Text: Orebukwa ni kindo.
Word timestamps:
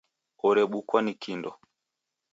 Orebukwa 0.47 0.99
ni 1.01 1.13
kindo. 1.23 1.51